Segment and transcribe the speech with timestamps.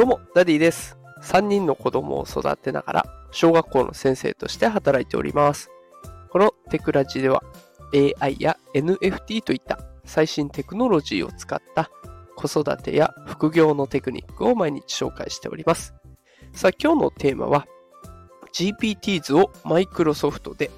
[0.00, 0.96] どうも、ダディです。
[1.20, 5.68] 3人の子供を育てながら、小学校の先生として働いております。
[6.30, 7.42] このテクラジでは、
[7.92, 11.90] AI や NFT といった最新テクノロジーを使った
[12.34, 15.92] 子育てや副業のテクニックを毎日紹介しております。
[16.54, 17.66] さあ、今日のテーマは、
[18.54, 20.70] GPTs をマイクロソフトで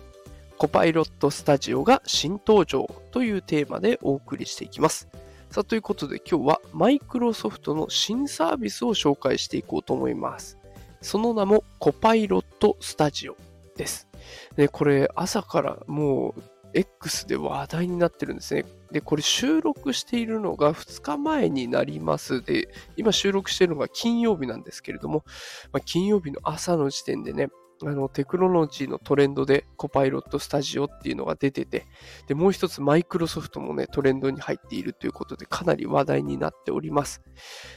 [0.59, 5.07] Copilot Studio が新登場というテーマでお送りしていきます。
[5.53, 10.57] さあ、ということで今日はマイクロソフトの新サービスを紹介していこうと思います。
[11.03, 13.37] その名もコパイロットスタジオ
[13.77, 14.09] です。
[14.57, 16.43] で、これ朝からもう
[16.73, 18.65] X で話題になってるんですね。
[18.93, 22.41] で、これ収録しているのが2日前になります。
[22.41, 25.23] で、今収録しているのが金曜日なんですけれども、
[25.71, 27.51] まあ、金曜日の朝の時点でね、
[27.85, 31.87] あのテクノロジーのトレンドでコパイロットスタジオっていうのが出てて、
[32.27, 37.23] で、もう一つマイクロソフトもね、トレンドに入っているということで、かなり話題になっております。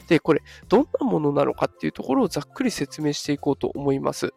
[0.08, 4.32] で、これ、どんなものなのかっていうところをざっくり説明していこうと思います。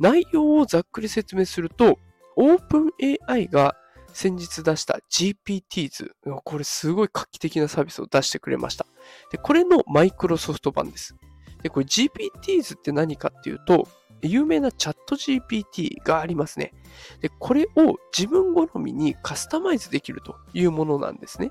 [0.00, 1.98] 内容をざっくり説明すると、
[2.36, 3.76] OpenAI が
[4.12, 6.10] 先日出した GPTs、
[6.44, 8.86] これすごい画期的なサービスを出してくれました。
[9.30, 11.16] で、これのマイクロソフト版です。
[11.62, 13.88] で、これ GPTs って何かっていうと、
[14.22, 16.72] 有名なチャット GPT がありますね。
[17.20, 21.50] で、これを自分好みにカスタマイズできるというものなんですね。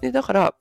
[0.00, 0.54] で、だから、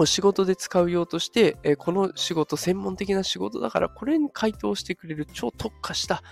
[0.00, 6.22] お仕事で使う用として、えこの仕事、専門的な仕事だから、これに回答してくれる超特化した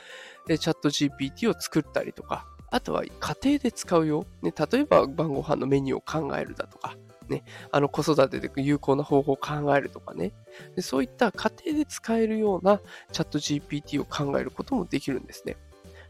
[0.48, 4.24] えチャット GPT を作ったりとか、あとは家庭で使うよ。
[4.42, 6.96] ね、例えば晩ご飯のメニューを考えるだとか、
[7.28, 10.32] ね、あの子育てで有効な方法を考えるとかね
[10.74, 10.82] で。
[10.82, 12.80] そういった家庭で使えるような
[13.12, 15.56] チャット GPT を考えることもできるんですね。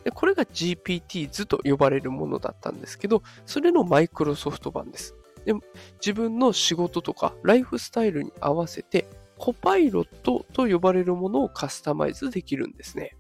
[0.05, 5.14] でこれが GPT 図と呼ばれるものだったんですけど、それのマイクロソフト版です。
[5.45, 5.53] で
[6.00, 9.06] 自分の仕事とかライフスタイルに合わせて、
[9.39, 13.17] コパイロットと呼ばれるものをカスタマイズできるんですね。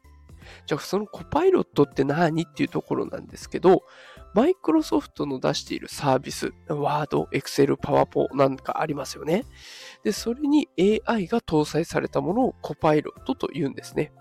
[0.66, 3.82] じゃあそのコパイロットって何っていうところなんですけど、
[4.36, 9.46] マイクロソフトの出しているサービス、ワード、エクセル、パワポなんかありますよね。
[10.04, 14.12] で、それに AI が搭載されたものをコパイロットと言うんですね。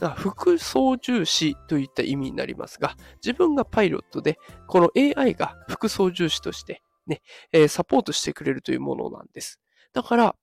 [0.00, 7.20] だから副操縦士といった意味になりますが、自分がパイロットで、この AI が副操縦士としてね、
[7.68, 9.60] サポートしてくれるというものなんです。
[9.92, 10.34] だから、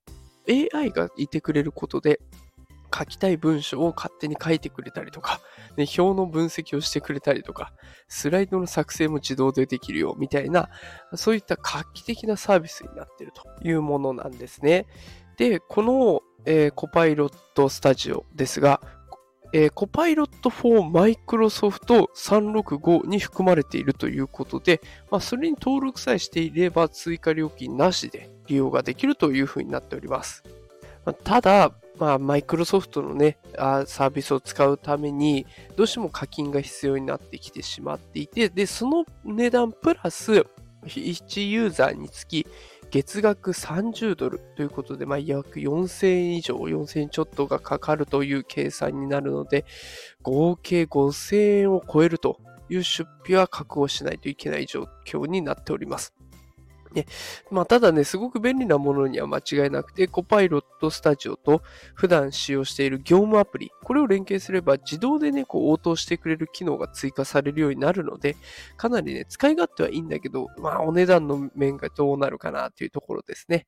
[0.48, 2.20] AI がいてくれることで、
[2.98, 5.42] 書きたい文章を勝手に書いてくれたりとか、
[5.76, 7.74] ね、表の分析をしてくれたりとか、
[8.08, 10.70] スライドの作成も自動でできるよみたいな、
[11.16, 14.86] そういった画期的なサービスになっているというものなんですね。
[15.38, 18.80] で、この、えーコパイロットスタジオですが、
[19.52, 30.44] えーコパイロット4マイクロソフト365に含まれているということで、まあ、それに登録さえしていれば追加料金なしで利用ができるというふうになっております。
[31.24, 35.46] ただ、まあ、マイクロソフトのね、サービスを使うために、
[35.76, 40.46] どうしても課金が必要になってきてしまっていて、で、その値段プラス、
[40.86, 42.46] 1ユーザーにつき、
[42.92, 49.66] 月額30ドルということで、まあ、約4000円以上、4000円ちょっとがかかるという計算になるので、
[50.22, 52.40] 合計5000円を超えると
[52.70, 56.14] いう出費は確保しないといけない状況になっております。
[56.96, 57.06] ね
[57.52, 61.62] まあ、ただね、すごく便利なものには間違いなくて、コパイロットスタジオと
[61.94, 68.36] 普段使用している業務アプリ、これを連携すれば自動でね、こう応答してくれる機能が追加されるようになるので、
[68.78, 73.68] かなりね、使い勝手はいいんだけど、まあ、お値段の面がどうなるかなというところですね。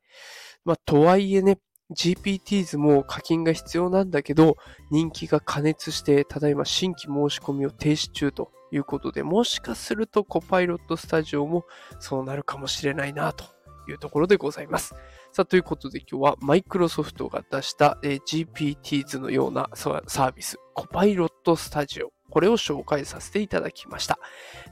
[0.65, 1.59] まあ、とはいえね、
[1.91, 4.57] GPTs も課金が必要なんだけど、
[4.91, 11.65] 人気が過熱して、ただいま新規申し込みを停止中ということで、もしかするとコパイロットスタジオも
[11.99, 13.45] そうなるかもしれないなと
[13.89, 14.95] いうところでございます。
[15.31, 24.19] さあ、ということで今日はマイクロソフトが出した、GPTs のようなサービス、コパイロットスタジオ、これを紹介させていただきました。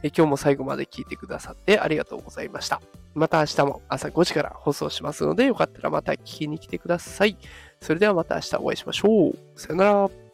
[0.03, 2.79] え今日も最後まで聞いてくださってありがとうございました。
[3.15, 7.39] また明日も朝5時から放送しますので、よかったらまた聞きに来てください。
[7.81, 9.59] それではまた明日お会いしましょう。
[9.59, 10.24] さよなら。